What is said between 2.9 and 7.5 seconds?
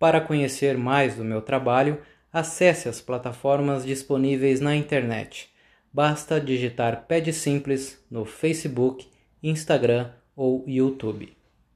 plataformas disponíveis na internet. Basta digitar Pede